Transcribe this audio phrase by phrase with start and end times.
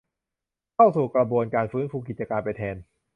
[0.75, 2.75] เข้าสู่กระบวนการฟื้นฟูกิจการไปแทน